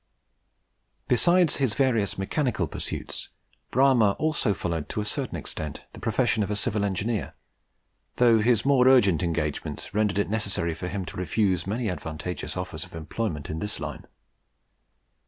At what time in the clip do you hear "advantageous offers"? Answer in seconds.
11.87-12.83